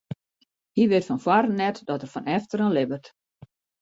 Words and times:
Hy 0.75 0.83
wit 0.89 1.05
fan 1.07 1.23
foaren 1.25 1.57
net 1.61 1.77
dat 1.87 2.03
er 2.05 2.11
fan 2.13 2.27
efteren 2.37 2.73
libbet. 2.75 3.05